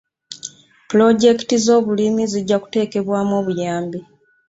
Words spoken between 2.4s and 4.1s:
kuteekebwamu obuyambi.